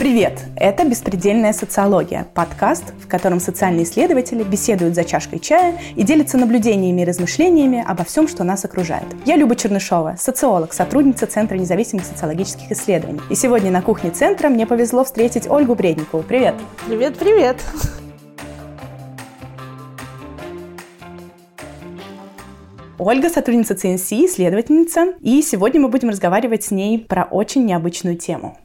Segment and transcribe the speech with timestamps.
[0.00, 0.46] Привет!
[0.56, 7.02] Это «Беспредельная социология»– подкаст, в котором социальные исследователи беседуют за чашкой чая и делятся наблюдениями
[7.02, 9.04] и размышлениями обо всем, что нас окружает.
[9.26, 13.20] Я Люба Чернышова, социолог, сотрудница Центра независимых социологических исследований.
[13.28, 16.22] И сегодня на кухне Центра мне повезло встретить Ольгу Бредникову.
[16.22, 16.54] Привет!
[16.86, 17.58] Привет, привет!
[22.96, 28.56] Ольга– сотрудница ЦНС, исследовательница, и сегодня мы будем разговаривать с ней про очень необычную тему.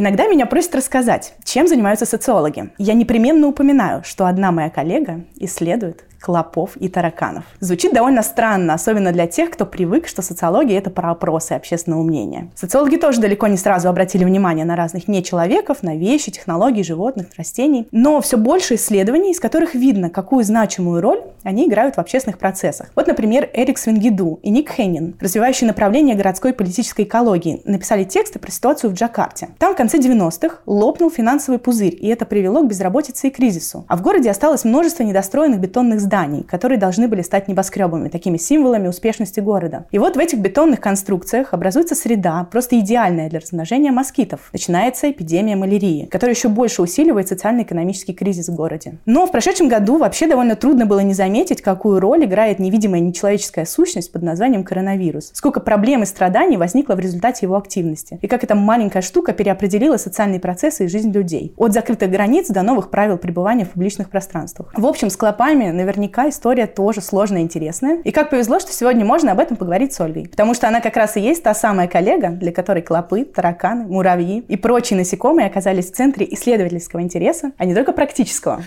[0.00, 2.70] Иногда меня просят рассказать, чем занимаются социологи.
[2.78, 7.44] Я непременно упоминаю, что одна моя коллега исследует клопов и тараканов.
[7.60, 12.50] Звучит довольно странно, особенно для тех, кто привык, что социология— это про опросы общественного мнения.
[12.54, 17.88] Социологи тоже далеко не сразу обратили внимание на разных нечеловеков, на вещи, технологии, животных, растений.
[17.92, 22.90] Но все больше исследований, из которых видно, какую значимую роль они играют в общественных процессах.
[22.94, 28.50] Вот, например, Эрик Свингиду и Ник Хеннин, развивающие направление городской политической экологии, написали тексты про
[28.50, 29.50] ситуацию в Джакарте.
[29.58, 33.84] Там в конце 90-х лопнул финансовый пузырь, и это привело к безработице и кризису.
[33.88, 36.07] А в городе осталось множество недостроенных бетонных зданий,
[36.42, 39.86] которые должны были стать небоскребами, такими символами успешности города.
[39.90, 44.48] И вот в этих бетонных конструкциях образуется среда, просто идеальная для размножения москитов.
[44.52, 48.98] Начинается эпидемия малярии, которая еще больше усиливает социально-экономический кризис в городе.
[49.06, 53.66] Но в прошедшем году вообще довольно трудно было не заметить, какую роль играет невидимая нечеловеческая
[53.66, 55.30] сущность под названием коронавирус.
[55.34, 58.18] Сколько проблем и страданий возникло в результате его активности.
[58.22, 61.52] И как эта маленькая штука переопределила социальные процессы и жизнь людей.
[61.56, 64.72] От закрытых границ до новых правил пребывания в публичных пространствах.
[64.74, 68.00] В общем, с клопами наверняка наверняка история тоже сложная и интересная.
[68.04, 70.28] И как повезло, что сегодня можно об этом поговорить с Ольгой.
[70.28, 74.44] Потому что она как раз и есть та самая коллега, для которой клопы, тараканы, муравьи
[74.48, 78.62] и прочие насекомые оказались в центре исследовательского интереса, а не только практического.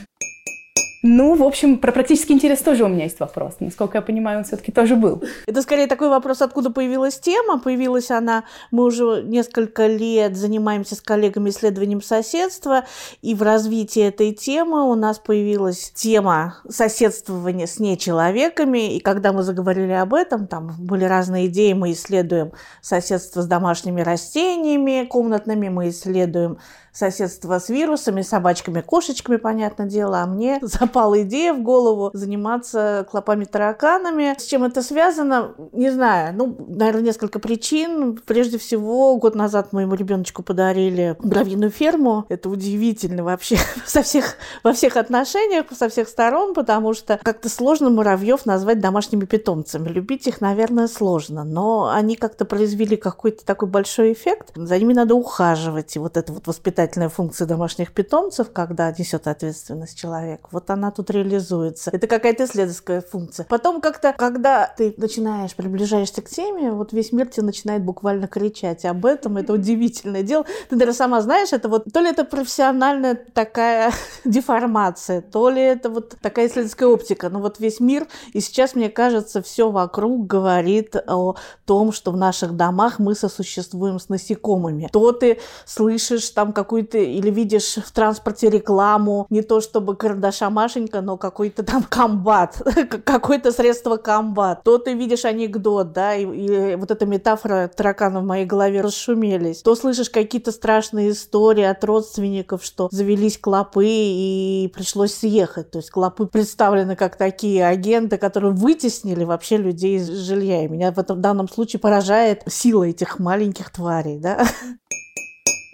[1.03, 3.55] Ну, в общем, про практический интерес тоже у меня есть вопрос.
[3.59, 5.23] Насколько я понимаю, он все-таки тоже был.
[5.47, 7.59] Это скорее такой вопрос, откуда появилась тема.
[7.59, 12.85] Появилась она, мы уже несколько лет занимаемся с коллегами исследованием соседства,
[13.23, 19.41] и в развитии этой темы у нас появилась тема соседствования с нечеловеками, и когда мы
[19.41, 25.89] заговорили об этом, там были разные идеи, мы исследуем соседство с домашними растениями комнатными, мы
[25.89, 26.59] исследуем
[26.91, 34.35] соседство с вирусами, собачками, кошечками, понятное дело, а мне запала идея в голову заниматься клопами-тараканами.
[34.37, 36.35] С чем это связано, не знаю.
[36.35, 38.19] Ну, наверное, несколько причин.
[38.25, 42.25] Прежде всего, год назад моему ребеночку подарили муравьиную ферму.
[42.29, 47.89] Это удивительно вообще со всех, во всех отношениях, со всех сторон, потому что как-то сложно
[47.89, 49.87] муравьев назвать домашними питомцами.
[49.87, 54.51] Любить их, наверное, сложно, но они как-то произвели какой-то такой большой эффект.
[54.55, 59.27] За ними надо ухаживать, и вот это вот воспитание воспитательная функция домашних питомцев, когда несет
[59.27, 61.91] ответственность человек, вот она тут реализуется.
[61.93, 63.45] Это какая-то исследовательская функция.
[63.47, 68.85] Потом как-то, когда ты начинаешь, приближаешься к теме, вот весь мир тебе начинает буквально кричать
[68.85, 69.37] об этом.
[69.37, 70.45] Это удивительное дело.
[70.69, 73.91] Ты, даже сама знаешь, это вот то ли это профессиональная такая
[74.25, 77.29] деформация, то ли это вот такая исследовательская оптика.
[77.29, 82.17] Но вот весь мир, и сейчас, мне кажется, все вокруг говорит о том, что в
[82.17, 84.89] наших домах мы сосуществуем с насекомыми.
[84.91, 90.49] То ты слышишь там как какую-то или видишь в транспорте рекламу, не то чтобы карандаша
[90.49, 92.61] Машенька, но какой-то там комбат,
[93.03, 94.63] какое-то средство комбат.
[94.63, 99.61] То ты видишь анекдот, да, и, и вот эта метафора таракана в моей голове расшумелись.
[99.63, 105.71] То слышишь какие-то страшные истории от родственников, что завелись клопы и пришлось съехать.
[105.71, 110.63] То есть клопы представлены как такие агенты, которые вытеснили вообще людей из жилья.
[110.63, 114.47] И меня в этом данном случае поражает сила этих маленьких тварей, да.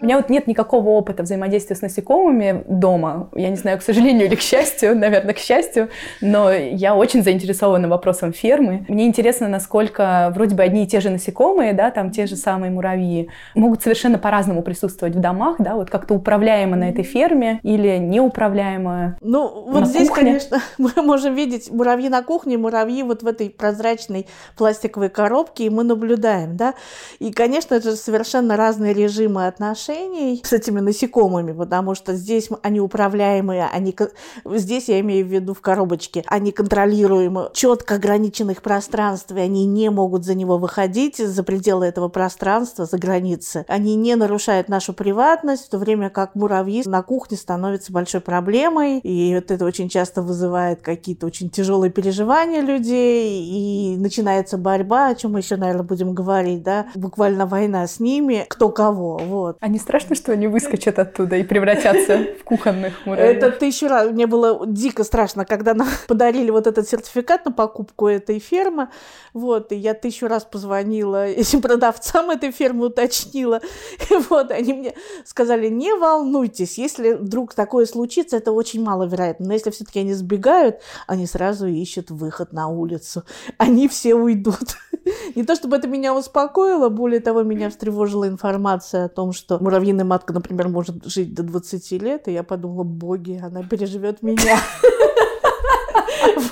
[0.00, 3.30] У меня вот нет никакого опыта взаимодействия с насекомыми дома.
[3.34, 5.88] Я не знаю, к сожалению или к счастью, наверное, к счастью,
[6.20, 8.86] но я очень заинтересована вопросом фермы.
[8.88, 12.70] Мне интересно, насколько вроде бы одни и те же насекомые, да, там те же самые
[12.70, 17.98] муравьи, могут совершенно по-разному присутствовать в домах, да, вот как-то управляемо на этой ферме или
[17.98, 20.24] неуправляемо Ну, вот на здесь, кухне.
[20.24, 25.70] конечно, мы можем видеть муравьи на кухне, муравьи вот в этой прозрачной пластиковой коробке, и
[25.70, 26.74] мы наблюдаем, да.
[27.18, 32.80] И, конечно, это совершенно разные режимы отношений отношений с этими насекомыми, потому что здесь они
[32.80, 33.96] управляемые, они,
[34.44, 40.24] здесь я имею в виду в коробочке, они контролируемы, четко ограниченных пространстве, они не могут
[40.24, 43.64] за него выходить, за пределы этого пространства, за границы.
[43.68, 48.98] Они не нарушают нашу приватность, в то время как муравьи на кухне становятся большой проблемой,
[48.98, 55.14] и вот это очень часто вызывает какие-то очень тяжелые переживания людей, и начинается борьба, о
[55.14, 59.56] чем мы еще, наверное, будем говорить, да, буквально война с ними, кто кого, вот.
[59.60, 63.36] Они Не страшно, что они выскочат оттуда и превратятся в кухонных муравьев?
[63.36, 64.10] Это тысячу раз.
[64.10, 68.88] Мне было дико страшно, когда нам подарили вот этот сертификат на покупку этой фермы.
[69.34, 73.60] Вот, и я тысячу раз позвонила этим продавцам этой фермы, уточнила.
[74.10, 74.94] И вот, они мне
[75.24, 79.46] сказали, не волнуйтесь, если вдруг такое случится, это очень маловероятно.
[79.46, 83.22] Но если все-таки они сбегают, они сразу ищут выход на улицу.
[83.58, 84.76] Они все уйдут.
[85.34, 90.04] Не то чтобы это меня успокоило, более того, меня встревожила информация о том, что муравьиная
[90.04, 94.58] матка, например, может жить до 20 лет, и я подумала, боги, она переживет меня.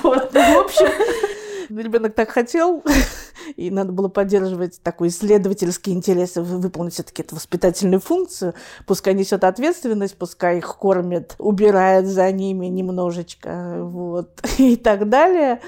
[0.03, 0.87] Вот, ну, в общем,
[1.77, 2.83] ребенок так хотел,
[3.57, 8.55] и надо было поддерживать такой исследовательский интерес, выполнить все-таки эту воспитательную функцию.
[8.87, 15.61] Пускай несет ответственность, пускай их кормят, убирает за ними немножечко, вот, и так далее.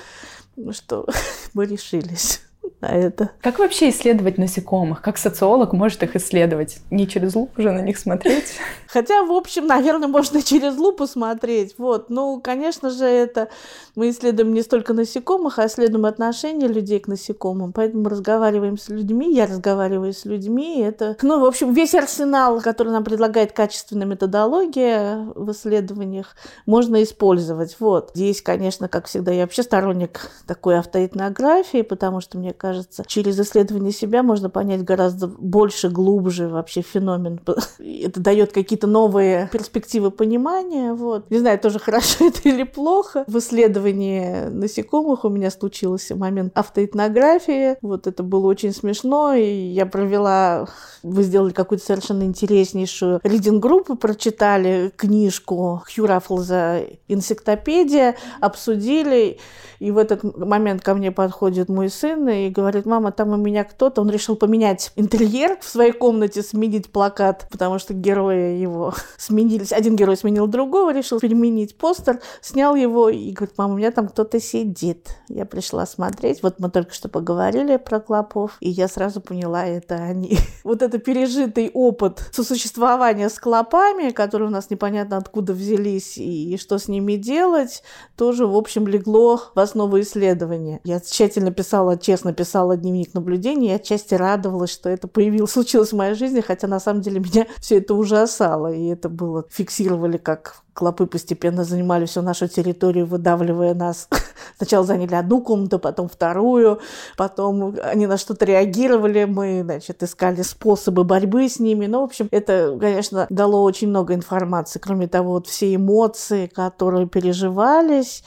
[0.56, 1.06] Ну что,
[1.54, 2.40] мы решились
[2.80, 3.30] на это.
[3.40, 5.02] Как вообще исследовать насекомых?
[5.02, 6.78] Как социолог может их исследовать?
[6.90, 8.56] Не через луп уже на них смотреть?
[8.86, 11.74] Хотя, в общем, наверное, можно через лупу смотреть.
[11.78, 12.08] Вот.
[12.08, 13.48] Ну, конечно же, это
[13.96, 17.72] мы исследуем не столько насекомых, а исследуем отношения людей к насекомым.
[17.72, 20.80] Поэтому разговариваем с людьми, я разговариваю с людьми.
[20.80, 27.76] Это, ну, в общем, весь арсенал, который нам предлагает качественная методология в исследованиях, можно использовать.
[27.80, 28.12] Вот.
[28.14, 32.67] Здесь, конечно, как всегда, я вообще сторонник такой автоэтнографии, потому что мне кажется,
[33.06, 37.40] через исследование себя можно понять гораздо больше, глубже вообще феномен.
[37.78, 40.92] Это дает какие-то новые перспективы понимания.
[40.92, 41.30] Вот.
[41.30, 43.24] Не знаю, тоже хорошо это или плохо.
[43.26, 47.76] В исследовании насекомых у меня случился момент автоэтнографии.
[47.82, 50.66] Вот это было очень смешно, и я провела...
[51.02, 59.38] Вы сделали какую-то совершенно интереснейшую ридинг-группу, прочитали книжку Хью Раффлза «Инсектопедия», обсудили,
[59.78, 63.64] и в этот момент ко мне подходит мой сын и говорит, мама, там у меня
[63.64, 69.72] кто-то, он решил поменять интерьер в своей комнате, сменить плакат, потому что герои его сменились.
[69.72, 74.08] Один герой сменил другого, решил переменить постер, снял его и говорит, мама, у меня там
[74.08, 75.08] кто-то сидит.
[75.28, 79.94] Я пришла смотреть, вот мы только что поговорили про клопов, и я сразу поняла, это
[79.94, 80.38] они.
[80.64, 86.78] Вот это пережитый опыт сосуществования с клопами, которые у нас непонятно откуда взялись и что
[86.78, 87.82] с ними делать,
[88.16, 90.80] тоже, в общем, легло в основу исследования.
[90.84, 95.96] Я тщательно писала, честно писала дневник наблюдений, и отчасти радовалась, что это появилось, случилось в
[95.96, 100.62] моей жизни, хотя на самом деле меня все это ужасало, и это было, фиксировали как
[100.78, 104.08] клопы постепенно занимали всю нашу территорию, выдавливая нас.
[104.58, 106.78] Сначала заняли одну комнату, потом вторую,
[107.16, 111.86] потом они на что-то реагировали, мы, значит, искали способы борьбы с ними.
[111.86, 114.78] Ну, в общем, это, конечно, дало очень много информации.
[114.78, 118.22] Кроме того, вот все эмоции, которые переживались,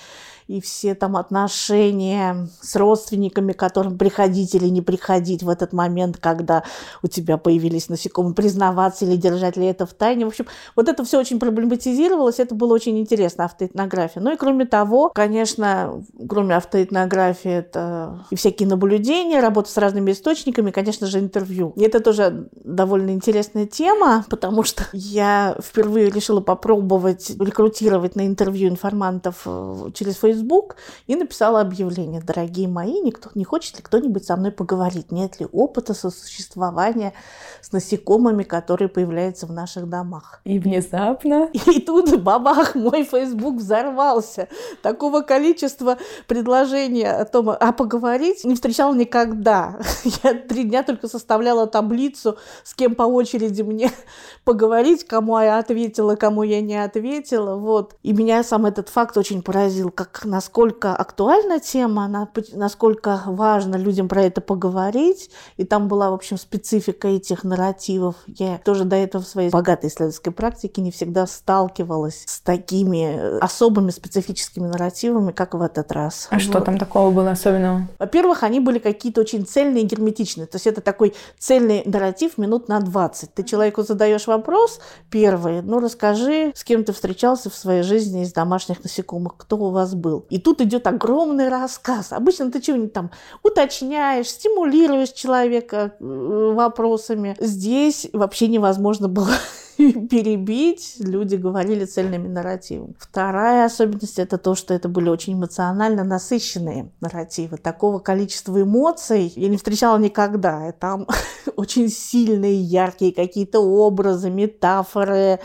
[0.51, 6.63] и все там отношения с родственниками, которым приходить или не приходить в этот момент, когда
[7.01, 10.25] у тебя появились насекомые, признаваться или держать ли это в тайне.
[10.25, 14.21] В общем, вот это все очень проблематизировалось, это было очень интересно, автоэтнография.
[14.21, 20.71] Ну и кроме того, конечно, кроме автоэтнографии, это и всякие наблюдения, работа с разными источниками,
[20.71, 21.71] конечно же, интервью.
[21.77, 28.67] И это тоже довольно интересная тема, потому что я впервые решила попробовать рекрутировать на интервью
[28.67, 30.75] информантов э, через Facebook Facebook
[31.07, 32.21] и написала объявление.
[32.21, 35.11] Дорогие мои, никто, не хочет ли кто-нибудь со мной поговорить?
[35.11, 37.13] Нет ли опыта сосуществования
[37.61, 40.41] с насекомыми, которые появляются в наших домах?
[40.43, 41.49] И внезапно...
[41.71, 44.47] И тут, бабах, мой Facebook взорвался.
[44.81, 45.97] Такого количества
[46.27, 49.79] предложений о том, а поговорить не встречала никогда.
[50.23, 53.91] Я три дня только составляла таблицу, с кем по очереди мне
[54.43, 57.55] поговорить, кому я ответила, кому я не ответила.
[57.55, 57.95] Вот.
[58.03, 64.23] И меня сам этот факт очень поразил, как насколько актуальна тема, насколько важно людям про
[64.23, 65.29] это поговорить.
[65.57, 68.15] И там была, в общем, специфика этих нарративов.
[68.27, 73.91] Я тоже до этого в своей богатой исследовательской практике не всегда сталкивалась с такими особыми
[73.91, 76.27] специфическими нарративами, как в этот раз.
[76.31, 76.43] А вот.
[76.43, 77.89] что там такого было особенного?
[77.99, 80.47] Во-первых, они были какие-то очень цельные и герметичные.
[80.47, 83.33] То есть это такой цельный нарратив минут на 20.
[83.33, 88.31] Ты человеку задаешь вопрос первый, ну расскажи, с кем ты встречался в своей жизни из
[88.31, 90.20] домашних насекомых, кто у вас был.
[90.29, 92.11] И тут идет огромный рассказ.
[92.13, 93.11] Обычно ты чего-нибудь там
[93.43, 97.35] уточняешь, стимулируешь человека э, вопросами.
[97.39, 99.33] Здесь вообще невозможно было
[99.77, 102.93] перебить, люди говорили цельными нарративами.
[102.99, 107.57] Вторая особенность это то, что это были очень эмоционально насыщенные нарративы.
[107.57, 110.71] Такого количества эмоций я не встречала никогда.
[110.73, 111.07] Там
[111.55, 115.39] очень сильные, яркие какие-то образы, метафоры,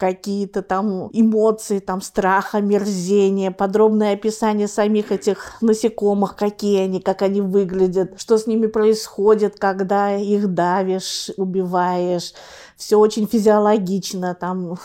[0.00, 7.42] какие-то там эмоции, там страх, омерзение, подробное описание самих этих насекомых, какие они, как они
[7.42, 12.32] выглядят, что с ними происходит, когда их давишь, убиваешь.
[12.76, 14.78] Все очень физиологично, там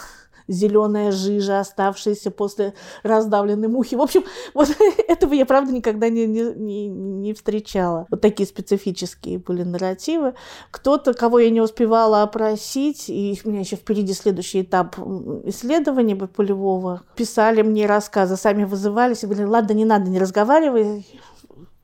[0.47, 2.73] зеленая жижа, оставшаяся после
[3.03, 3.95] раздавленной мухи.
[3.95, 4.23] В общем,
[4.53, 4.69] вот
[5.07, 8.07] этого я, правда, никогда не, не, не встречала.
[8.09, 10.35] Вот такие специфические были нарративы.
[10.71, 14.97] Кто-то, кого я не успевала опросить, и у меня еще впереди следующий этап
[15.45, 21.05] исследования полевого, писали мне рассказы, сами вызывались и говорили, ладно, не надо, не разговаривай,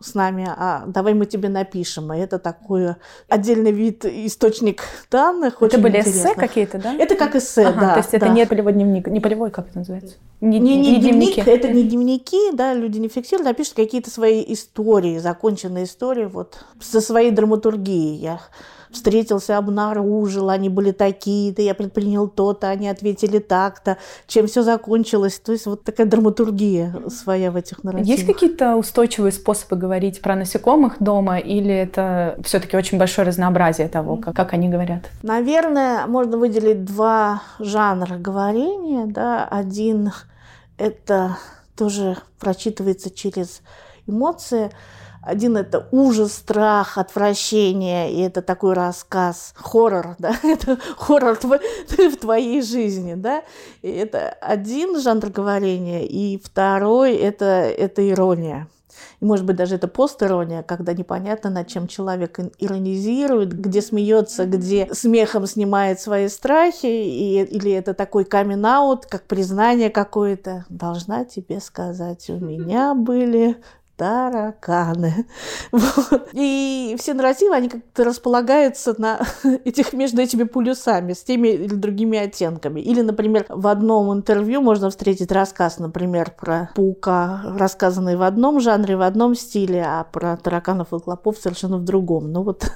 [0.01, 2.13] с нами, а давай мы тебе напишем.
[2.13, 2.95] И это такой
[3.29, 5.61] отдельный вид, источник данных.
[5.61, 6.25] Это были интересных.
[6.25, 6.93] эссе какие-то, да?
[6.95, 7.93] Это как эссе, ага, да.
[7.93, 8.17] То есть да.
[8.17, 10.15] это не полевой дневник, не полевой, как это называется?
[10.41, 11.49] Не, не, не, не дневник, дневники.
[11.49, 16.65] это не дневники, да, люди не фиксируют, а пишут какие-то свои истории, законченные истории, вот,
[16.79, 18.15] со своей драматургией.
[18.15, 18.39] Я
[18.91, 25.39] встретился, обнаружил, они были такие-то, я предпринял то-то, они ответили так-то, чем все закончилось.
[25.39, 28.17] То есть вот такая драматургия своя в этих нарративах.
[28.17, 34.17] Есть какие-то устойчивые способы говорить про насекомых дома, или это все-таки очень большое разнообразие того,
[34.17, 35.09] как, как они говорят?
[35.23, 39.05] Наверное, можно выделить два жанра говорения.
[39.05, 39.45] Да.
[39.45, 40.11] Один—
[40.77, 41.37] это
[41.75, 43.61] тоже прочитывается через
[44.07, 44.71] эмоции,
[45.21, 52.61] один это ужас, страх, отвращение, и это такой рассказ, хоррор, да, это хоррор в твоей
[52.61, 53.43] жизни, да,
[53.81, 58.67] и это один жанр говорения, и второй это, это ирония.
[59.19, 64.89] И, может быть, даже это постирония, когда непонятно, над чем человек иронизирует, где смеется, где
[64.93, 70.65] смехом снимает свои страхи, и, или это такой камин как признание какое-то.
[70.69, 73.57] Должна тебе сказать, у меня были
[73.97, 75.25] тараканы.
[75.71, 76.29] Вот.
[76.33, 79.21] И все нарративы, они как-то располагаются на
[79.65, 82.81] этих, между этими полюсами, с теми или другими оттенками.
[82.81, 88.97] Или, например, в одном интервью можно встретить рассказ, например, про паука, рассказанный в одном жанре,
[88.97, 92.31] в одном стиле, а про тараканов и клопов совершенно в другом.
[92.31, 92.71] Ну вот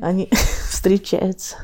[0.00, 0.28] они
[0.70, 1.56] встречаются.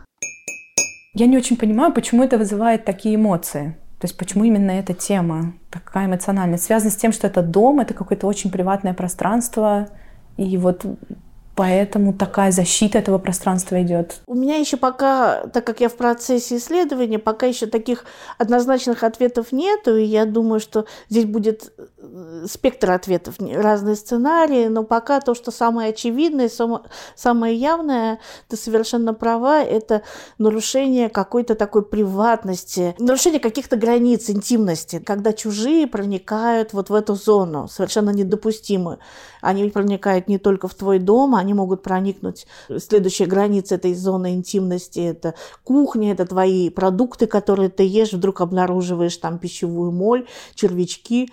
[1.15, 3.77] Я не очень понимаю, почему это вызывает такие эмоции.
[4.05, 6.59] То есть почему именно эта тема такая эмоциональная?
[6.59, 9.89] Связано с тем, что это дом, это какое-то очень приватное пространство,
[10.37, 10.85] и вот
[11.57, 14.17] Поэтому такая защита этого пространства идет.
[14.27, 18.05] У меня еще пока, так как я в процессе исследования, пока еще таких
[18.39, 24.83] однозначных ответов нету, и я думаю, что здесь будет э, спектр ответов, разные сценарии, но
[24.83, 26.51] пока то, что самое очевидное,
[27.15, 28.19] самое явное,
[28.49, 30.03] ты совершенно права, это
[30.39, 37.69] нарушение какой-то такой приватности, нарушение каких-то границ интимности, когда чужие проникают вот в эту зону,
[37.69, 38.99] совершенно недопустимую.
[39.41, 42.47] Они проникают не только в твой дом, они могут проникнуть.
[42.79, 49.17] Следующая граница этой зоны интимности– это кухня, это твои продукты, которые ты ешь, вдруг обнаруживаешь
[49.19, 51.31] там пищевую моль, червячки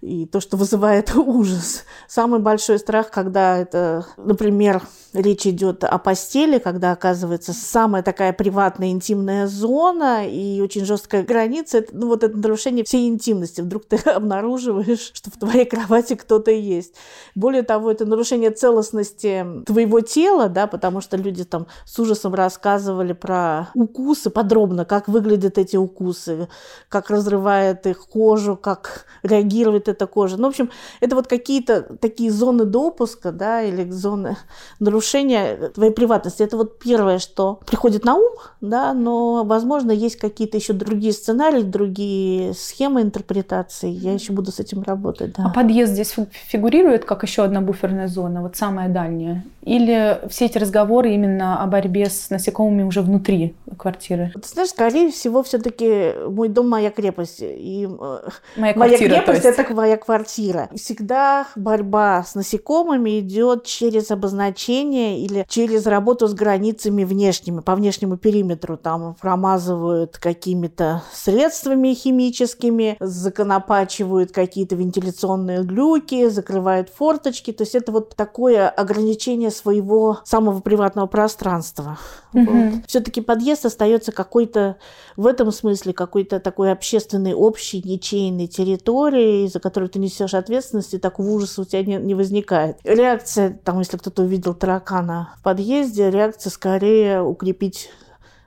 [0.00, 1.84] и то, что вызывает ужас.
[2.08, 8.90] Самый большой страх, когда это, например, речь идет о постели, когда оказывается самая такая приватная
[8.90, 13.60] интимная зона и очень жесткая граница, это, ну вот это нарушение всей интимности.
[13.60, 16.94] Вдруг ты обнаруживаешь, что в твоей кровати кто-то есть.
[17.34, 23.12] Более того, это нарушение целостности твоего тела, да, потому что люди там с ужасом рассказывали
[23.12, 26.48] про укусы подробно, как выглядят эти укусы,
[26.88, 30.36] как разрывает их кожу, как реагирует эта кожа.
[30.36, 30.70] Ну, в общем,
[31.00, 34.36] это вот какие-то такие зоны допуска, да, или зоны
[34.78, 36.42] нарушения твоей приватности.
[36.42, 41.62] Это вот первое, что приходит на ум, да, но, возможно, есть какие-то еще другие сценарии,
[41.62, 43.90] другие схемы интерпретации.
[43.90, 45.46] Я еще буду с этим работать, да.
[45.46, 49.44] А подъезд здесь фигурирует как еще одна буферная зона, вот самая дальняя?
[49.62, 54.32] Или все эти разговоры именно о борьбе с насекомыми уже внутри квартиры?
[54.34, 57.42] Ты знаешь, скорее всего, все-таки мой дом моя крепость.
[57.42, 58.18] И э,
[58.56, 60.68] моя, моя крепость это твоя квартира.
[60.74, 68.18] Всегда борьба с насекомыми идет через обозначение или через работу с границами внешними, по внешнему
[68.18, 68.76] периметру.
[68.76, 77.50] Там промазывают какими-то средствами химическими, законопачивают какие-то вентиляционные глюки, закрывают форточки.
[77.50, 81.98] То есть это вот такое ограничение своего самого приватного пространства.
[82.34, 82.70] Mm-hmm.
[82.74, 82.86] Вот.
[82.86, 84.76] Все-таки подъезд остается какой-то
[85.16, 90.98] в этом смысле какой-то такой общественной, общей, ничейной территорией, за которую ты несешь ответственность, и
[90.98, 92.78] такого ужаса у тебя не, не возникает.
[92.82, 97.88] Реакция, там, если кто-то увидел таракана в подъезде, реакция скорее укрепить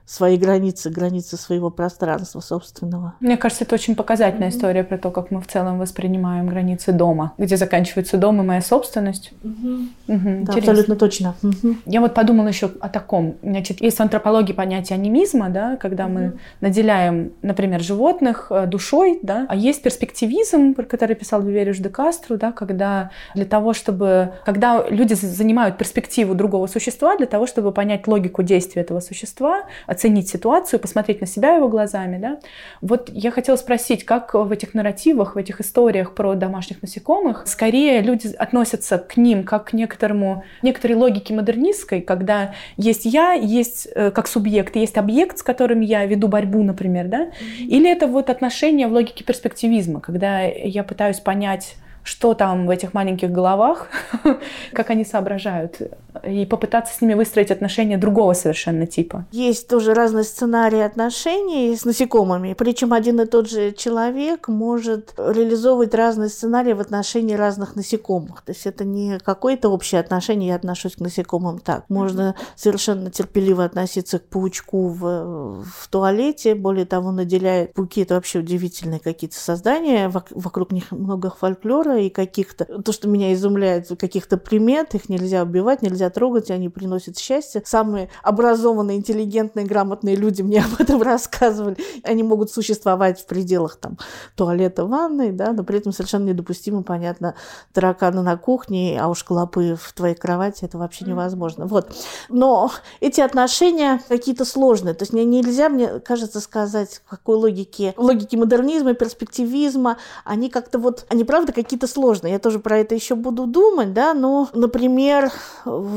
[0.06, 3.14] свои границы, границы своего пространства собственного.
[3.20, 4.56] Мне кажется, это очень показательная mm-hmm.
[4.56, 8.60] история про то, как мы в целом воспринимаем границы дома, где заканчивается дом и моя
[8.60, 9.32] собственность.
[9.42, 9.88] Mm-hmm.
[10.08, 10.44] Mm-hmm.
[10.44, 11.34] Да, абсолютно точно.
[11.42, 11.76] Mm-hmm.
[11.86, 13.36] Я вот подумала еще о таком.
[13.42, 16.08] Значит, есть в антропологии понятие анимизма, да, когда mm-hmm.
[16.08, 21.88] мы наделяем, например, животных э, душой, да, а есть перспективизм, про который писал Вивериш де
[21.88, 27.72] Кастро, да, когда для того, чтобы, когда люди занимают перспективу другого существа, для того, чтобы
[27.72, 32.38] понять логику действия этого существа, оценить ситуацию, посмотреть на себя его глазами, да.
[32.80, 38.00] Вот я хотела спросить, как в этих нарративах, в этих историях про домашних насекомых, скорее
[38.00, 44.10] люди относятся к ним как к некоторому, некоторой логике модернистской, когда есть я, есть э,
[44.10, 48.88] как субъект, есть объект, с которым я веду борьбу, например, да, или это вот отношение
[48.88, 53.88] в логике перспективизма, когда я пытаюсь понять что там в этих маленьких головах,
[54.72, 55.80] как они соображают,
[56.22, 59.26] и попытаться с ними выстроить отношения другого совершенно типа.
[59.32, 65.94] Есть тоже разные сценарии отношений с насекомыми, причем один и тот же человек может реализовывать
[65.94, 68.42] разные сценарии в отношении разных насекомых.
[68.42, 71.84] То есть это не какое-то общее отношение, я отношусь к насекомым так.
[71.88, 78.40] Можно совершенно терпеливо относиться к паучку в, в туалете, более того, наделяет пауки, это вообще
[78.40, 84.94] удивительные какие-то создания, вокруг них много фольклора, и каких-то, то, что меня изумляет, каких-то примет,
[84.94, 87.62] их нельзя убивать, нельзя трогать, они приносят счастье.
[87.64, 91.76] Самые образованные, интеллигентные, грамотные люди мне об этом рассказывали.
[92.02, 93.98] Они могут существовать в пределах там
[94.36, 97.34] туалета, ванной, да, но при этом совершенно недопустимо, понятно,
[97.72, 101.66] тараканы на кухне, а уж клопы в твоей кровати, это вообще невозможно.
[101.66, 101.94] Вот.
[102.28, 102.70] Но
[103.00, 104.94] эти отношения какие-то сложные.
[104.94, 110.78] То есть мне нельзя, мне кажется, сказать, в какой логике, логике модернизма, перспективизма, они как-то
[110.78, 112.26] вот, они правда какие-то сложно.
[112.26, 115.30] Я тоже про это еще буду думать, да, но, например,
[115.64, 115.93] в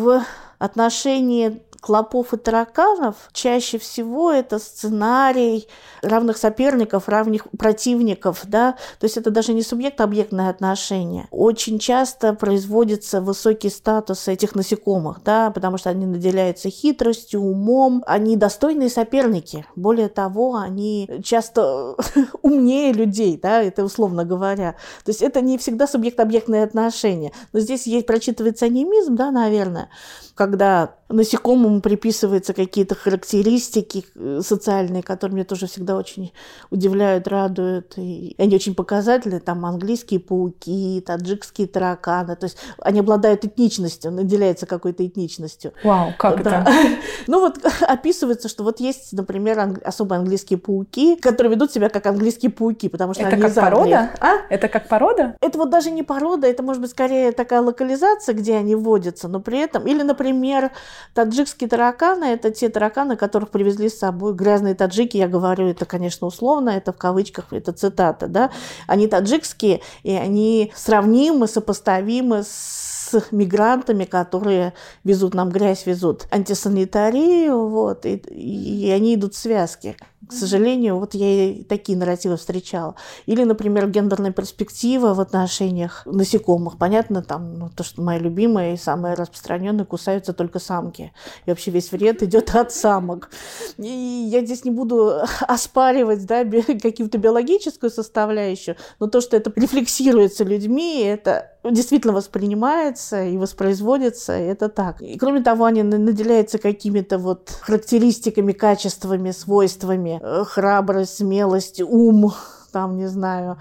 [0.59, 5.67] отношении клопов и тараканов чаще всего это сценарий
[6.01, 11.27] равных соперников, равных противников, да, то есть это даже не субъект-объектное отношение.
[11.31, 18.35] Очень часто производится высокий статус этих насекомых, да, потому что они наделяются хитростью, умом, они
[18.35, 19.65] достойные соперники.
[19.75, 21.95] Более того, они часто
[22.41, 24.73] умнее людей, да, это условно говоря.
[25.03, 27.31] То есть это не всегда субъект-объектное отношение.
[27.53, 29.89] Но здесь есть прочитывается анимизм, да, наверное,
[30.35, 36.33] когда насекомому приписываются какие-то характеристики э, социальные, которые мне тоже всегда очень
[36.69, 37.93] удивляют, радуют.
[37.97, 39.39] И они очень показательны.
[39.39, 42.35] Там английские пауки, таджикские тараканы.
[42.35, 45.73] То есть они обладают этничностью, наделяются какой-то этничностью.
[45.83, 46.61] Вау, как да.
[46.61, 46.71] это?
[47.27, 52.05] Ну вот описывается, что вот есть, например, англи- особо английские пауки, которые ведут себя как
[52.05, 54.11] английские пауки, потому что это они как порода?
[54.19, 54.35] А?
[54.49, 55.35] Это как порода?
[55.41, 59.39] Это вот даже не порода, это может быть скорее такая локализация, где они водятся, но
[59.39, 60.71] при этом, или, например,
[61.13, 65.17] Таджикские тараканы– это те тараканы, которых привезли с собой грязные таджики.
[65.17, 68.27] Я говорю это, конечно, условно, это в кавычках, это цитата.
[68.27, 68.51] Да?
[68.87, 78.05] Они таджикские, и они сравнимы, сопоставимы с мигрантами, которые везут нам грязь, везут антисанитарию, вот,
[78.05, 79.95] и, и они идут в связке.
[80.25, 82.95] К сожалению, вот я и такие нарративы встречала.
[83.27, 86.77] Или, например, гендерная перспектива в отношениях насекомых.
[86.79, 91.13] Понятно, там, ну, то, что мои любимые и самые распространенные кусаются только самки.
[91.45, 93.29] И вообще весь вред идет от самок.
[93.77, 100.43] И я здесь не буду оспаривать да, какую-то биологическую составляющую, но то, что это рефлексируется
[100.43, 105.01] людьми, это действительно воспринимается и воспроизводится, это так.
[105.01, 112.33] И кроме того, они наделяются какими-то вот характеристиками, качествами, свойствами, э, храбрость, смелость, ум,
[112.71, 113.57] там, не знаю,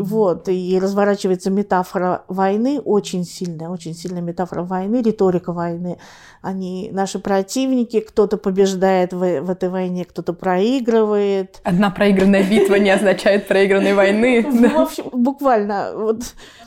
[0.00, 5.98] вот, и разворачивается метафора войны, очень сильная, очень сильная метафора войны, риторика войны.
[6.42, 11.60] Они наши противники, кто-то побеждает в, в этой войне, кто-то проигрывает.
[11.64, 14.42] Одна проигранная битва не означает проигранной войны.
[14.76, 16.22] В общем, буквально, вот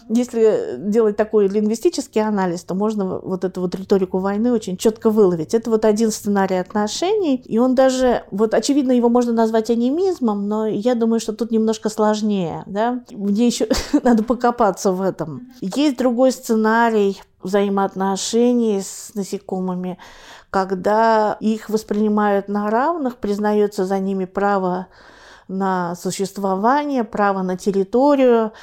[0.10, 5.54] если делать такой лингвистический анализ, то можно вот эту вот риторику войны очень четко выловить.
[5.54, 10.68] Это вот один сценарий отношений, и он даже, вот очевидно, его можно назвать анимизмом, но
[10.68, 12.99] я думаю, что тут немножко сложнее, да.
[13.12, 13.68] Мне еще
[14.04, 15.52] надо покопаться в этом.
[15.62, 19.98] Есть другой сценарий взаимоотношений с насекомыми,
[20.50, 24.88] когда их воспринимают на равных, признается за ними право
[25.48, 28.54] на существование, право на территорию.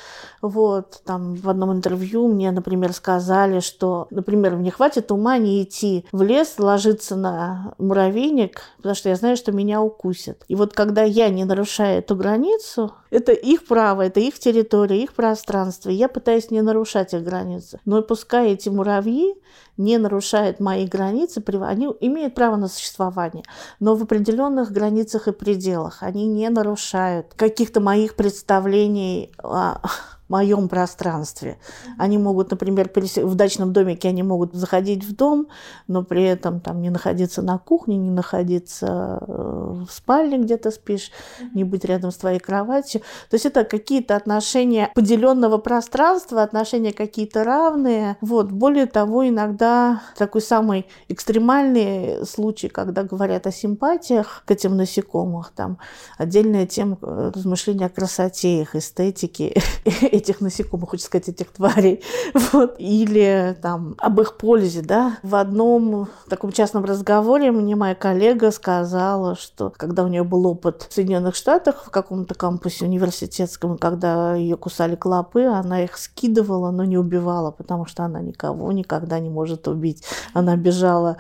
[0.43, 6.07] Вот, там в одном интервью мне, например, сказали, что, например, мне хватит ума не идти
[6.13, 10.45] в лес, ложиться на муравейник, потому что я знаю, что меня укусят.
[10.49, 15.15] И вот когда я не нарушаю эту границу, Это их право, это их территория, их
[15.15, 15.91] пространство.
[15.91, 17.81] Я пытаюсь не нарушать их границы.
[17.85, 19.35] Но пускай эти муравьи
[19.77, 23.45] не нарушают мои границы, они имеют право на существование,
[23.79, 26.03] но в определенных границах и пределах.
[26.03, 29.79] Они не нарушают каких-то моих представлений о
[30.29, 31.59] моем пространстве.
[31.99, 35.49] Они могут, например, в дачном домике они могут заходить в дом,
[35.87, 40.71] но при этом там не находиться на кухне, не находиться э, в спальне, где то
[40.71, 41.11] спишь,
[41.55, 43.03] не быть рядом с твоей кроватью.
[43.31, 48.17] То есть это какие-то отношения поделенного пространства, отношения какие-то равные.
[48.21, 48.51] Вот.
[48.51, 55.79] Более того, иногда такой самый экстремальный случай, когда говорят о симпатиях к этим насекомых, там
[56.19, 59.55] отдельная тема э, размышления о красоте их, эстетике
[60.17, 62.03] этих насекомых, хочется сказать, этих тварей,
[62.53, 65.19] вот, или там об их пользе, да.
[65.23, 70.87] В одном таком частном разговоре мне моя коллега сказала, что когда у нее был опыт
[70.89, 76.85] в Соединенных Штатах в каком-то кампусе университетском, когда ее кусали клопы, она их скидывала, но
[76.85, 80.05] не убивала, потому что она никого никогда не может убить.
[80.33, 81.17] Она бежала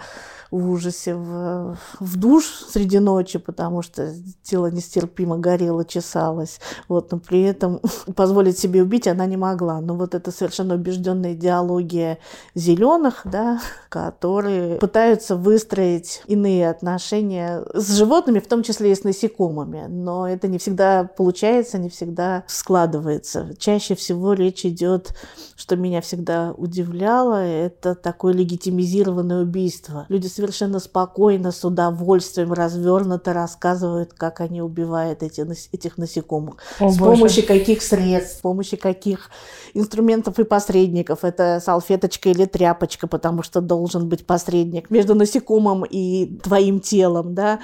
[0.51, 6.61] в ужасе в, в душ среди ночи, потому что тело нестерпимо горело, чесалось.
[6.89, 7.81] Вот, но при этом
[8.15, 9.81] позволить себе убить она не могла.
[9.81, 12.19] Но вот это совершенно убежденная идеология
[12.55, 19.87] зеленых, да, которые пытаются выстроить иные отношения с животными, в том числе и с насекомыми.
[19.89, 23.55] Но это не всегда получается, не всегда складывается.
[23.59, 25.15] Чаще всего речь идет,
[25.57, 30.07] что меня всегда удивляло, это такое легитимизированное убийство.
[30.09, 36.57] Люди совершенно спокойно, с удовольствием, развернуто рассказывают, как они убивают эти, этих насекомых.
[36.79, 37.13] О, с Боже.
[37.13, 39.31] помощью каких средств, с помощью каких
[39.73, 41.25] инструментов и посредников.
[41.25, 47.35] Это салфеточка или тряпочка, потому что должен быть посредник между насекомым и твоим телом.
[47.35, 47.61] Да?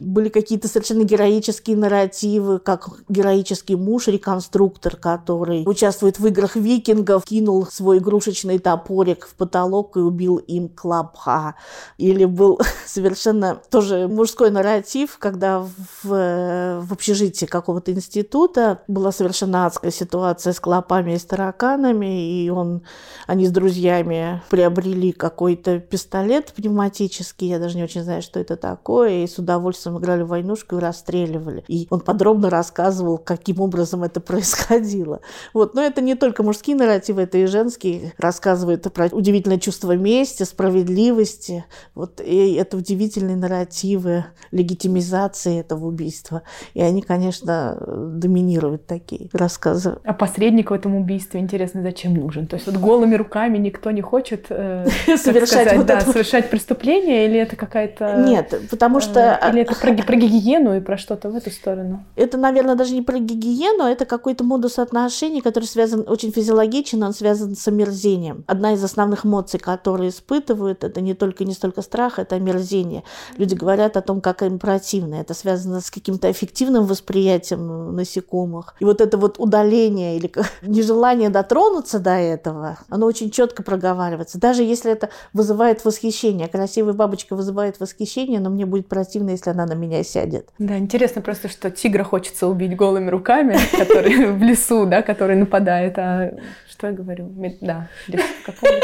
[0.00, 7.66] Были какие-то совершенно героические нарративы, как героический муж, реконструктор, который участвует в играх викингов, кинул
[7.66, 11.54] свой игрушечный топорик в потолок и убил им клопа.
[11.98, 15.70] Или или был совершенно тоже мужской нарратив, когда в,
[16.02, 22.82] в общежитии какого-то института была совершенно адская ситуация с клопами и с тараканами, и он,
[23.26, 29.24] они с друзьями приобрели какой-то пистолет пневматический, я даже не очень знаю, что это такое,
[29.24, 31.64] и с удовольствием играли в войнушку и расстреливали.
[31.68, 35.20] И он подробно рассказывал, каким образом это происходило.
[35.52, 35.74] Вот.
[35.74, 38.14] Но это не только мужские нарративы, это и женские.
[38.18, 41.64] Рассказывают про удивительное чувство мести, справедливости.
[41.94, 46.42] Вот вот и это удивительные нарративы легитимизации этого убийства.
[46.74, 49.98] И они, конечно, доминируют такие рассказы.
[50.04, 52.46] А посредник в этом убийстве, интересно, зачем нужен?
[52.46, 56.12] То есть вот голыми руками никто не хочет э, совершать, сказать, вот да, это...
[56.12, 58.24] совершать преступление, или это какая-то...
[58.26, 59.38] Нет, потому что...
[59.42, 62.04] Э, или это про, про гигиену и про что-то в эту сторону?
[62.14, 67.12] Это, наверное, даже не про гигиену, это какой-то модус отношений, который связан очень физиологичен, он
[67.12, 68.44] связан с омерзением.
[68.46, 73.02] Одна из основных эмоций, которые испытывают, это не только не столько страх, это омерзение.
[73.36, 75.16] Люди говорят о том, как им противно.
[75.16, 78.74] Это связано с каким-то эффективным восприятием насекомых.
[78.80, 80.30] И вот это вот удаление или
[80.62, 84.38] нежелание дотронуться до этого, оно очень четко проговаривается.
[84.38, 86.48] Даже если это вызывает восхищение.
[86.48, 90.48] Красивая бабочка вызывает восхищение, но мне будет противно, если она на меня сядет.
[90.58, 95.98] Да, интересно просто, что тигра хочется убить голыми руками, который в лесу, да, который нападает.
[95.98, 96.32] А
[96.68, 97.32] что я говорю?
[97.60, 98.70] Да, в каком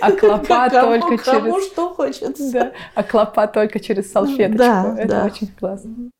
[0.00, 1.24] а клопа только через...
[1.24, 2.52] Кому что хочется.
[2.52, 2.72] Да.
[2.94, 4.58] А клопа только через салфеточку.
[4.58, 5.24] Да, Это да.
[5.24, 6.10] очень классно.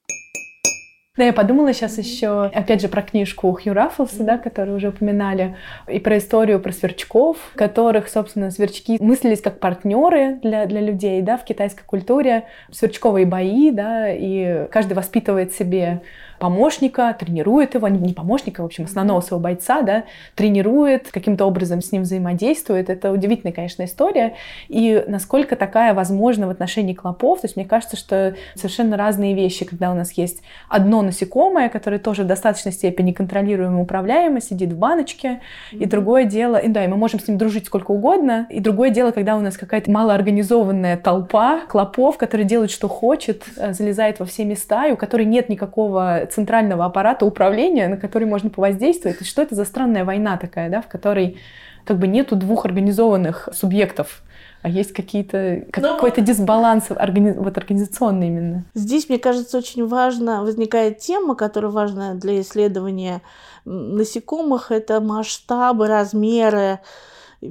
[1.17, 5.57] Да, я подумала сейчас еще, опять же, про книжку Хью Раффлса, да, которую уже упоминали,
[5.87, 11.37] и про историю про сверчков, которых, собственно, сверчки мыслились как партнеры для, для людей, да,
[11.37, 12.45] в китайской культуре.
[12.71, 16.01] Сверчковые бои, да, и каждый воспитывает себе
[16.41, 21.93] помощника, тренирует его, не помощника, в общем, основного своего бойца, да, тренирует, каким-то образом с
[21.93, 22.89] ним взаимодействует.
[22.89, 24.35] Это удивительная, конечно, история.
[24.69, 29.67] И насколько такая возможна в отношении клопов, то есть мне кажется, что совершенно разные вещи,
[29.67, 34.79] когда у нас есть одно насекомое, которое тоже в достаточной степени контролируемо, управляемо, сидит в
[34.79, 35.41] баночке,
[35.73, 38.89] и другое дело, и да, и мы можем с ним дружить сколько угодно, и другое
[38.89, 44.25] дело, когда у нас какая-то малоорганизованная толпа клопов, которые делают, что хочет, э, залезает во
[44.25, 49.21] все места, и у которой нет никакого центрального аппарата управления, на который можно повоздействовать.
[49.21, 51.39] И что это за странная война такая, да, в которой
[51.85, 54.23] как бы нету двух организованных субъектов,
[54.63, 55.95] а есть какие-то как, Но...
[55.95, 57.33] какой-то дисбаланс органи...
[57.33, 58.65] вот организационный именно.
[58.75, 63.23] Здесь, мне кажется, очень важно возникает тема, которая важна для исследования
[63.65, 66.81] насекомых, это масштабы, размеры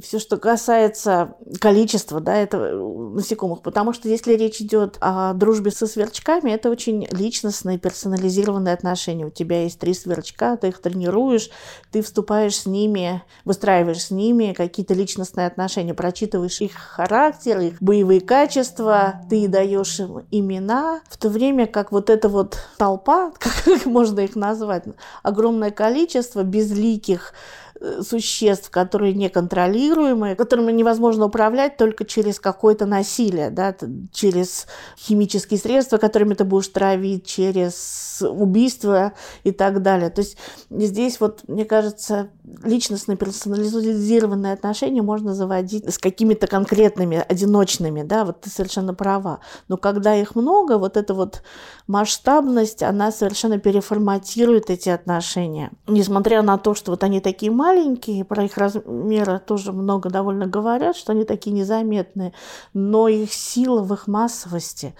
[0.03, 3.61] все, что касается количества, да, это насекомых.
[3.63, 9.25] Потому что если речь идет о дружбе со сверчками, это очень личностные, персонализированные отношения.
[9.25, 11.49] У тебя есть три сверчка, ты их тренируешь,
[11.91, 18.21] ты вступаешь с ними, выстраиваешь с ними какие-то личностные отношения, прочитываешь их характер, их боевые
[18.21, 24.19] качества, ты даешь им имена, в то время как вот эта вот толпа, как можно
[24.19, 24.83] их назвать,
[25.23, 27.33] огромное количество безликих
[27.68, 27.68] Э,
[28.01, 33.75] существ, которые неконтролируемые, которыми невозможно управлять только через какое-то насилие, да,
[34.11, 39.13] через химические средства, которыми ты будешь травить, через убийство
[39.43, 40.09] и так далее.
[40.09, 40.37] То есть
[40.69, 42.29] здесь вот, мне кажется,
[42.63, 49.39] личностные персонализированные отношения можно заводить с какими-то конкретными, одиночными, да, вот ты совершенно права.
[49.67, 51.43] Но когда их много, вот эта вот
[51.87, 55.71] масштабность, она совершенно переформатирует эти отношения.
[55.87, 60.47] Несмотря на то, что вот они такие маленькие, маленькие, про их размеры тоже много довольно
[60.47, 62.33] говорят, что они такие незаметные,
[62.73, 64.95] но их сила в их массовости,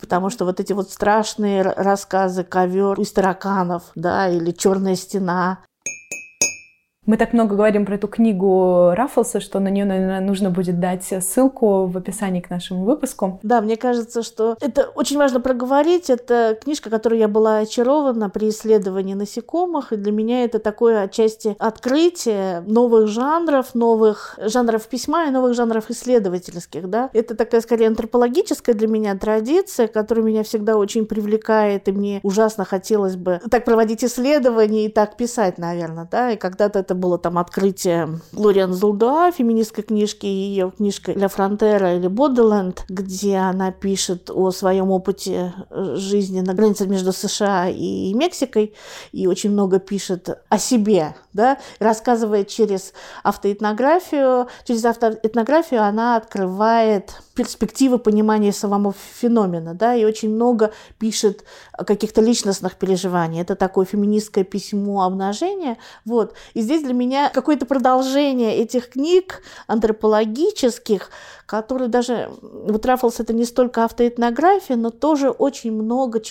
[0.00, 5.58] потому что вот эти вот страшные рассказы «Ковер из тараканов», да, или «Черная стена»,
[7.06, 11.04] мы так много говорим про эту книгу Раффлса, что на нее, наверное, нужно будет дать
[11.04, 13.40] ссылку в описании к нашему выпуску.
[13.42, 16.10] Да, мне кажется, что это очень важно проговорить.
[16.10, 21.56] Это книжка, которой я была очарована при исследовании насекомых, и для меня это такое отчасти
[21.58, 26.88] открытие новых жанров, новых жанров письма и новых жанров исследовательских.
[26.88, 27.10] Да?
[27.12, 32.64] Это такая, скорее, антропологическая для меня традиция, которая меня всегда очень привлекает, и мне ужасно
[32.64, 36.08] хотелось бы так проводить исследования и так писать, наверное.
[36.10, 36.30] Да?
[36.30, 41.96] И когда-то это это было там открытие Глориан Зулдуа, феминистской книжки, ее книжка «Ля Фронтера»
[41.96, 48.14] или «Бодиленд», где она пишет о своем опыте э, жизни на границе между США и
[48.14, 48.74] Мексикой,
[49.12, 52.92] и очень много пишет о себе, да, рассказывает через
[53.24, 54.46] автоэтнографию.
[54.64, 61.44] Через автоэтнографию она открывает перспективы понимания самого феномена, да, и очень много пишет
[61.76, 63.40] каких-то личностных переживаний.
[63.40, 66.34] Это такое феминистское письмо обнажения, вот.
[66.54, 71.10] И здесь для меня какое-то продолжение этих книг антропологических,
[71.46, 72.30] которые даже...
[72.40, 76.22] Вот Раффлс это не столько автоэтнография, но тоже очень много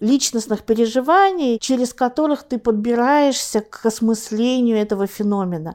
[0.00, 5.74] личностных переживаний, через которых ты подбираешься к осмыслению этого феномена.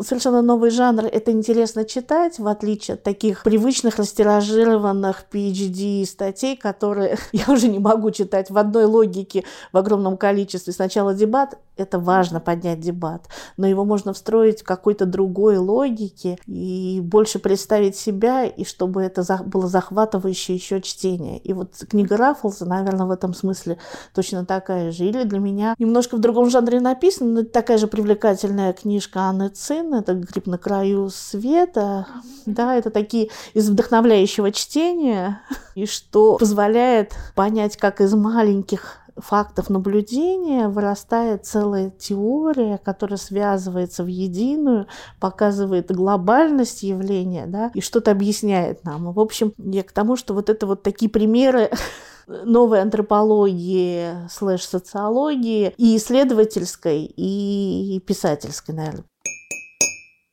[0.00, 1.04] Совершенно новый жанр.
[1.04, 7.78] Это интересно читать, в отличие от таких привычных растиражированных PhD статей, которые я уже не
[7.78, 10.72] могу читать в одной логике в огромном количестве.
[10.72, 17.00] Сначала дебат, это важно поднять дебат, но его можно встроить в какой-то другой логике и
[17.02, 21.38] больше представить себя, и чтобы это было захватывающее еще чтение.
[21.38, 23.78] И вот книга Раффлза, наверное, в этом смысле
[24.14, 25.04] точно такая же.
[25.04, 29.94] Или для меня немножко в другом жанре написана, но такая же привлекательная книжка Анны Цин,
[29.94, 32.06] это «Гриб на краю света».
[32.46, 35.40] Да, это такие из вдохновляющего чтения,
[35.74, 44.08] и что позволяет понять, как из маленьких фактов наблюдения вырастает целая теория, которая связывается в
[44.08, 44.86] единую,
[45.20, 49.12] показывает глобальность явления, да, и что-то объясняет нам.
[49.12, 51.70] В общем, я к тому, что вот это вот такие примеры
[52.26, 59.04] новой антропологии слэш-социологии и исследовательской, и писательской, наверное.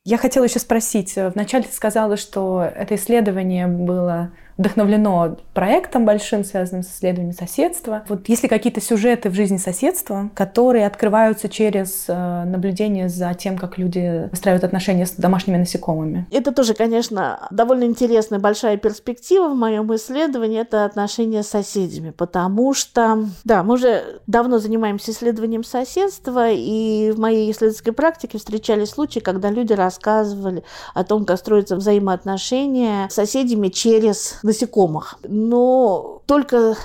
[0.06, 1.14] Я хотела еще спросить.
[1.16, 8.04] Вначале ты сказала, что это исследование было вдохновлено проектом большим, связанным с исследованием соседства.
[8.08, 13.58] Вот есть ли какие-то сюжеты в жизни соседства, которые открываются через э, наблюдение за тем,
[13.58, 16.26] как люди выстраивают отношения с домашними насекомыми?
[16.30, 20.60] Это тоже, конечно, довольно интересная большая перспектива в моем исследовании.
[20.60, 27.18] Это отношения с соседями, потому что, да, мы уже давно занимаемся исследованием соседства, и в
[27.18, 30.64] моей исследовательской практике встречались случаи, когда люди рассказывали
[30.94, 35.18] о том, как строятся взаимоотношения с соседями через насекомых.
[35.26, 36.76] Но только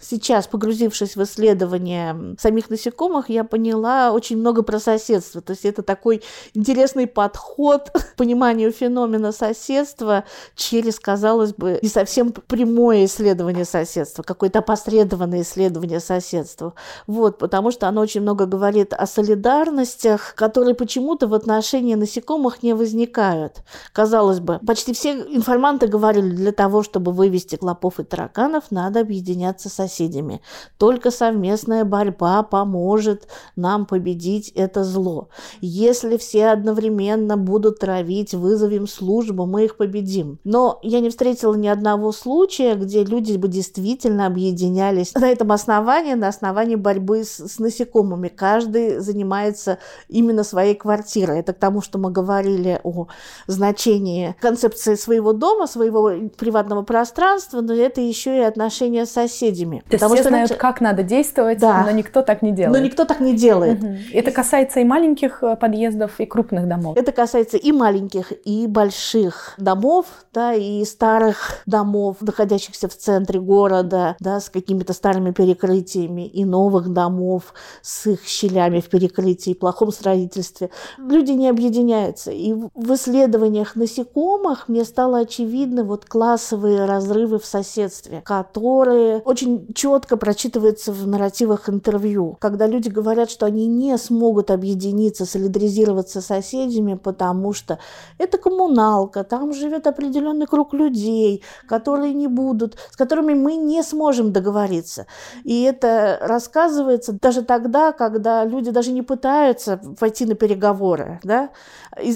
[0.00, 5.40] сейчас, погрузившись в исследование самих насекомых, я поняла очень много про соседство.
[5.40, 6.22] То есть это такой
[6.54, 14.60] интересный подход к пониманию феномена соседства через, казалось бы, не совсем прямое исследование соседства, какое-то
[14.60, 16.74] опосредованное исследование соседства.
[17.06, 22.74] Вот, потому что оно очень много говорит о солидарностях, которые почему-то в отношении насекомых не
[22.74, 23.62] возникают.
[23.92, 29.68] Казалось бы, почти все информанты говорили, для того, чтобы вывести клопов и тараканов, надо объединяться
[29.68, 30.40] с соседями.
[30.78, 35.28] Только совместная борьба поможет нам победить это зло.
[35.60, 40.38] Если все одновременно будут травить, вызовем службу, мы их победим.
[40.44, 46.14] Но я не встретила ни одного случая, где люди бы действительно объединялись на этом основании,
[46.14, 48.28] на основании борьбы с, с насекомыми.
[48.28, 51.40] Каждый занимается именно своей квартирой.
[51.40, 53.08] Это к тому, что мы говорили о
[53.46, 59.79] значении концепции своего дома, своего приватного пространства, но это еще и отношения с соседями.
[59.88, 60.60] То есть все что знают, значит...
[60.60, 61.84] как надо действовать, да.
[61.84, 62.78] но никто так не делает.
[62.78, 63.82] Но никто так не делает.
[63.82, 63.94] Угу.
[64.12, 66.96] Это касается и маленьких э, подъездов, и крупных домов.
[66.96, 74.16] Это касается и маленьких, и больших домов, да, и старых домов, находящихся в центре города,
[74.20, 80.70] да, с какими-то старыми перекрытиями, и новых домов с их щелями в перекрытии, плохом строительстве.
[80.98, 82.30] Люди не объединяются.
[82.30, 90.16] И в исследованиях насекомых мне стало очевидно вот классовые разрывы в соседстве, которые очень четко
[90.16, 96.94] прочитываются в нарративах интервью, когда люди говорят, что они не смогут объединиться, солидаризироваться с соседями,
[96.94, 97.78] потому что
[98.18, 104.32] это коммуналка, там живет определенный круг людей, которые не будут, с которыми мы не сможем
[104.32, 105.06] договориться.
[105.44, 111.20] И это рассказывается даже тогда, когда люди даже не пытаются пойти на переговоры.
[111.22, 111.50] Да?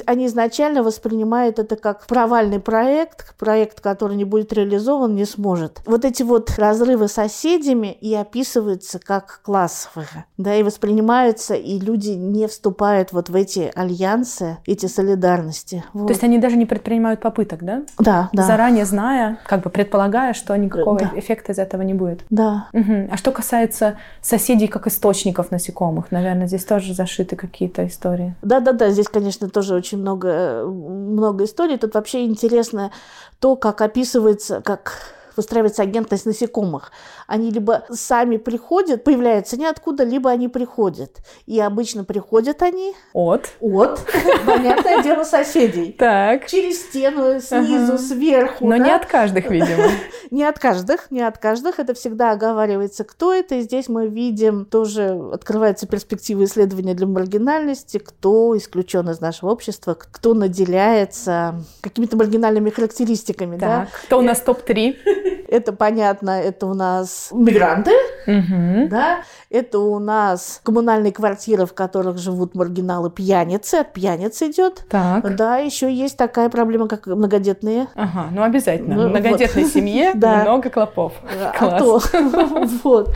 [0.06, 5.80] Они изначально воспринимают это как провальный проект, проект, который не будет реализован, не сможет.
[5.86, 12.10] Вот эти вот разрывы с соседями и описываются как классовые, да, и воспринимаются, и люди
[12.10, 15.84] не вступают вот в эти альянсы, эти солидарности.
[15.92, 16.06] Вот.
[16.06, 17.82] То есть они даже не предпринимают попыток, да?
[17.98, 18.42] Да, да.
[18.44, 21.10] Заранее зная, как бы предполагая, что никакого да.
[21.14, 22.24] эффекта из этого не будет.
[22.30, 22.68] Да.
[22.72, 23.08] Угу.
[23.10, 28.34] А что касается соседей как источников насекомых, наверное, здесь тоже зашиты какие-то истории.
[28.40, 28.90] Да, да, да.
[28.90, 31.76] Здесь, конечно, тоже очень много, много историй.
[31.76, 32.90] Тут вообще интересно
[33.38, 34.92] то, как описывается, как
[35.36, 36.92] выстраивается агентность насекомых.
[37.26, 41.18] Они либо сами приходят, появляются ниоткуда, либо они приходят.
[41.46, 42.94] И обычно приходят они...
[43.12, 43.50] От?
[43.60, 44.00] От.
[44.46, 45.92] Понятное дело, соседей.
[45.92, 46.46] Так.
[46.46, 48.66] Через стену, снизу, сверху.
[48.66, 49.84] Но не от каждых, видимо.
[50.30, 51.78] Не от каждых, не от каждых.
[51.78, 53.56] Это всегда оговаривается, кто это.
[53.56, 59.94] И здесь мы видим, тоже открывается перспектива исследования для маргинальности, кто исключен из нашего общества,
[59.94, 63.58] кто наделяется какими-то маргинальными характеристиками.
[63.58, 65.44] Так, кто у нас топ-3?
[65.48, 67.92] Это понятно, это у нас мигранты,
[68.26, 68.88] угу.
[68.88, 74.84] да, это у нас коммунальные квартиры, в которых живут маргиналы пьяницы, от пьяниц идет.
[74.88, 75.36] Так.
[75.36, 77.88] Да, еще есть такая проблема, как многодетные.
[77.94, 78.94] Ага, ну обязательно.
[78.94, 81.12] Ну, в многодетной семье много клопов.
[81.58, 82.00] А то.
[82.84, 83.14] Вот.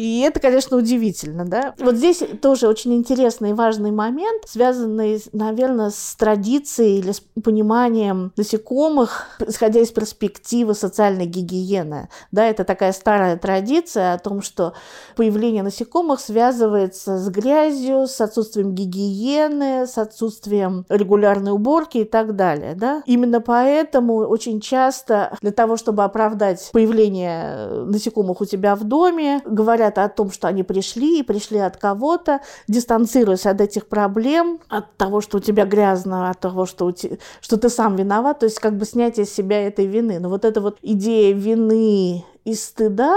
[0.00, 1.74] И это, конечно, удивительно, да.
[1.78, 8.32] Вот здесь тоже очень интересный и важный момент, связанный, наверное, с традицией или с пониманием
[8.34, 12.08] насекомых, исходя из перспективы социальной гигиены.
[12.32, 14.72] Да, это такая старая традиция о том, что
[15.16, 22.74] появление насекомых связывается с грязью, с отсутствием гигиены, с отсутствием регулярной уборки и так далее.
[22.74, 23.02] Да?
[23.04, 29.89] Именно поэтому очень часто для того, чтобы оправдать появление насекомых у тебя в доме, говорят
[29.98, 35.20] о том, что они пришли и пришли от кого-то, дистанцируясь от этих проблем, от того,
[35.20, 38.58] что у тебя грязно, от того, что, у тебя, что ты сам виноват, то есть
[38.58, 40.18] как бы снятие с себя этой вины.
[40.18, 43.16] Но вот эта вот идея вины и стыда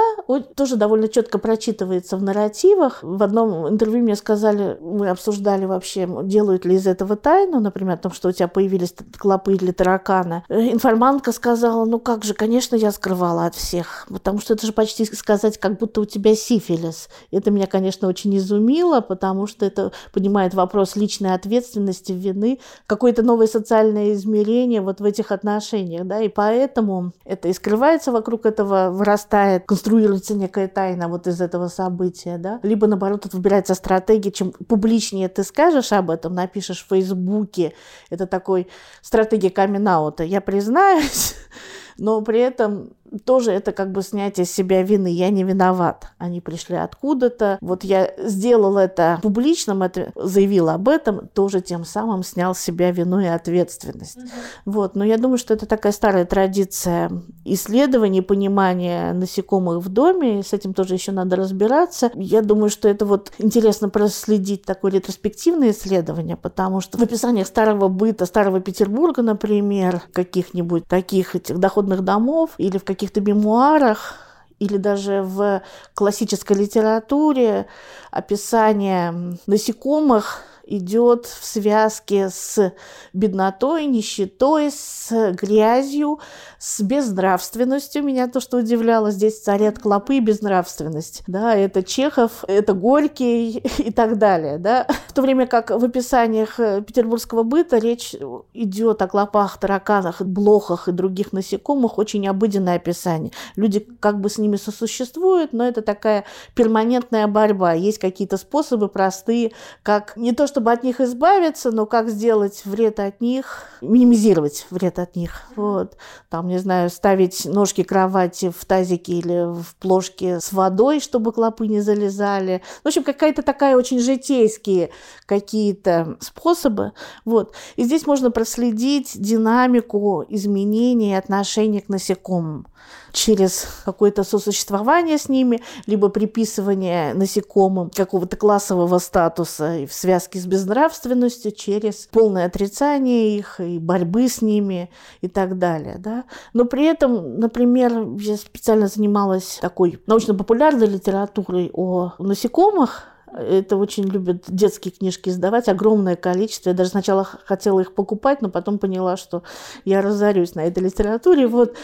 [0.56, 3.00] тоже довольно четко прочитывается в нарративах.
[3.02, 7.98] В одном интервью мне сказали, мы обсуждали вообще, делают ли из этого тайну, например, о
[7.98, 10.44] том, что у тебя появились клопы или тараканы.
[10.50, 14.74] Э, информантка сказала, ну как же, конечно, я скрывала от всех, потому что это же
[14.74, 17.08] почти сказать, как будто у тебя сифилис.
[17.32, 23.48] Это меня, конечно, очень изумило, потому что это поднимает вопрос личной ответственности, вины, какое-то новое
[23.48, 29.13] социальное измерение вот в этих отношениях, да, и поэтому это и скрывается вокруг этого вырастания
[29.14, 35.30] вырастает, конструируется некая тайна вот из этого события, да, либо наоборот выбирается стратегия, чем публичнее
[35.30, 37.74] ты скажешь об этом, напишешь в Фейсбуке,
[38.10, 38.68] это такой
[39.02, 39.88] стратегия камин
[40.24, 41.36] Я признаюсь,
[41.98, 42.92] но при этом
[43.26, 45.08] тоже это как бы снятие с себя вины.
[45.08, 46.08] Я не виноват.
[46.18, 47.58] Они пришли откуда-то.
[47.62, 52.92] Вот я сделал это публичным, это, заявил об этом, тоже тем самым снял с себя
[52.92, 54.18] вину и ответственность.
[54.18, 54.28] Угу.
[54.66, 54.96] Вот.
[54.96, 57.12] Но я думаю, что это такая старая традиция
[57.46, 60.40] исследований, понимания насекомых в доме.
[60.40, 62.12] И с этим тоже еще надо разбираться.
[62.16, 67.88] Я думаю, что это вот интересно проследить такое ретроспективное исследование, потому что в описаниях старого
[67.88, 74.16] быта, старого Петербурга, например, каких-нибудь таких этих доходных домов или в каких каких-то мемуарах
[74.60, 75.62] или даже в
[75.94, 77.66] классической литературе
[78.12, 82.74] описание насекомых идет в связке с
[83.12, 86.20] беднотой, нищетой, с грязью,
[86.58, 88.04] с безнравственностью.
[88.04, 91.24] Меня то, что удивляло, здесь царят клопы и безнравственность.
[91.28, 94.58] Да, это Чехов, это Горький и так далее.
[94.58, 94.88] Да.
[95.14, 98.16] В то время как в описаниях петербургского быта речь
[98.56, 103.32] идет о клопах, тараканах, блохах и других насекомых, очень обыденное описание.
[103.56, 107.74] Люди как бы с ними сосуществуют, но это такая перманентная борьба.
[107.74, 109.52] Есть какие-то способы простые,
[109.84, 114.98] как не то чтобы от них избавиться, но как сделать вред от них, минимизировать вред
[114.98, 115.44] от них.
[115.56, 115.96] Вот.
[116.32, 121.68] Там, не знаю, ставить ножки кровати в тазике или в плошке с водой, чтобы клопы
[121.68, 122.64] не залезали.
[122.84, 124.90] В общем, какая-то такая очень житейские
[125.26, 126.94] какие-то способы.
[127.26, 127.54] Вот.
[127.76, 132.68] И здесь можно проследить динамику изменений отношения к насекомым
[133.14, 141.52] через какое-то сосуществование с ними, либо приписывание насекомым какого-то классового статуса в связке с безнравственностью,
[141.52, 144.90] через полное отрицание их и борьбы с ними
[145.22, 145.98] и так далее.
[146.00, 146.26] Да?
[146.54, 154.44] Но при этом, например, я специально занималась такой научно-популярной литературой о насекомых, это очень любят
[154.48, 156.70] детские книжки издавать, огромное количество.
[156.70, 159.44] Я даже сначала хотела их покупать, но потом поняла, что
[159.86, 161.48] я разорюсь на этой литературе.
[161.48, 161.76] Вот.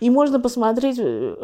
[0.00, 1.36] И можно посмотреть э,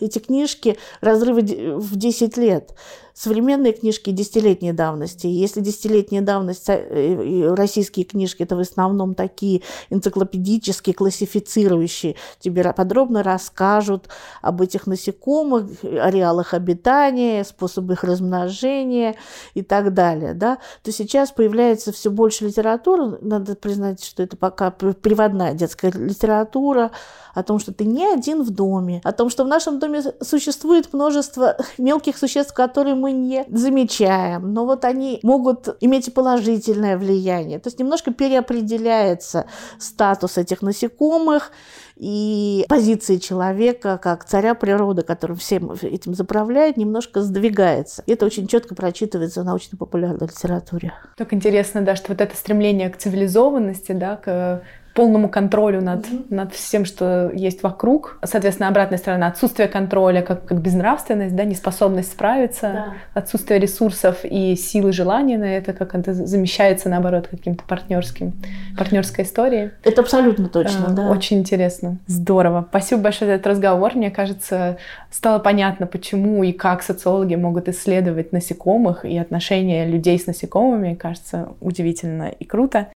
[0.00, 1.42] эти книжки разрывы
[1.78, 2.74] в 10 лет
[3.18, 5.26] современные книжки десятилетней давности.
[5.26, 14.08] Если десятилетняя давность, э, российские книжки, это в основном такие энциклопедические, классифицирующие, тебе подробно расскажут
[14.40, 19.07] об этих насекомых, ареалах обитания, способах их размножения
[19.54, 20.34] и так далее.
[20.34, 20.58] Да?
[20.82, 26.90] То сейчас появляется все больше литературы, надо признать, что это пока приводная детская литература,
[27.34, 30.92] о том, что ты не один в доме, о том, что в нашем доме существует
[30.92, 37.60] множество мелких существ, которые мы не замечаем, но вот они могут иметь положительное влияние.
[37.60, 39.46] То есть немножко переопределяется
[39.78, 41.52] статус этих насекомых
[41.98, 48.02] и позиции человека как царя природы, который всем этим заправляет, немножко сдвигается.
[48.06, 50.94] И это очень четко прочитывается в научно-популярной литературе.
[51.16, 54.62] Так интересно, да, что вот это стремление к цивилизованности, да, к
[54.98, 56.24] полному контролю над, mm-hmm.
[56.30, 58.18] над всем, что есть вокруг.
[58.24, 62.94] Соответственно, обратная сторона отсутствие контроля, как, как безнравственность, да, неспособность справиться, да.
[63.14, 68.32] отсутствие ресурсов и силы желания на это, как это замещается, наоборот, каким-то партнерским,
[68.76, 69.70] партнерской историей.
[69.84, 71.10] Это абсолютно точно, а, да.
[71.10, 71.98] Очень интересно.
[72.08, 72.66] Здорово.
[72.68, 73.94] Спасибо большое за этот разговор.
[73.94, 74.78] Мне кажется,
[75.12, 80.94] стало понятно, почему и как социологи могут исследовать насекомых и отношения людей с насекомыми.
[80.94, 82.88] Кажется, удивительно и круто.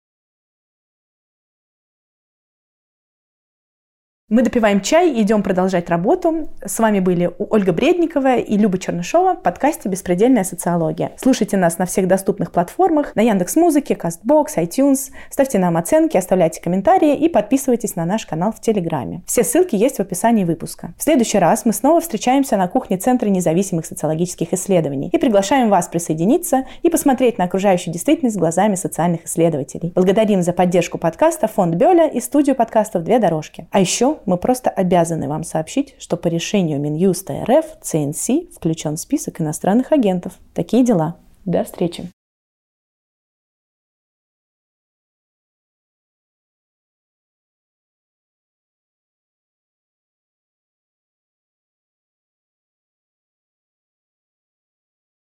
[4.32, 6.48] Мы допиваем чай и идем продолжать работу.
[6.66, 11.12] С вами были Ольга Бредникова и Люба Чернышова в подкасте «Беспредельная социология».
[11.18, 15.12] Слушайте нас на всех доступных платформах, на Яндекс Музыке, Castbox, iTunes.
[15.30, 19.22] Ставьте нам оценки, оставляйте комментарии и подписывайтесь на наш канал в Телеграме.
[19.28, 20.94] Все ссылки есть в описании выпуска.
[20.98, 25.90] В следующий раз мы снова встречаемся на кухне Центра независимых социологических исследований и приглашаем вас
[25.90, 29.92] присоединиться и посмотреть на окружающую действительность глазами социальных исследователей.
[29.94, 33.68] Благодарим за поддержку подкаста фонд Бёля и студию подкастов «Две дорожки».
[33.72, 39.00] А еще мы просто обязаны вам сообщить, что по решению Минюста РФ ЦНС включен в
[39.00, 40.34] список иностранных агентов.
[40.54, 41.18] Такие дела.
[41.46, 42.10] До встречи!